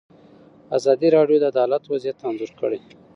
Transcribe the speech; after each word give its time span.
ازادي 0.77 1.07
راډیو 1.17 1.37
د 1.41 1.45
عدالت 1.53 1.83
وضعیت 1.87 2.17
انځور 2.27 2.51
کړی. 2.59 2.79